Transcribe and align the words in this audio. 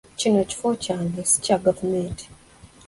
Kino 0.19 0.37
ekifo 0.43 0.67
kyange 0.83 1.21
si 1.29 1.37
kya 1.45 1.57
Gavumenti. 1.65 2.25